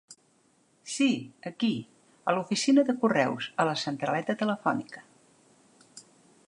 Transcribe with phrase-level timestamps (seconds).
[0.93, 1.09] Sí,
[1.49, 1.69] aquí;
[2.31, 5.07] a l'oficina de correus, a la centraleta telefònica.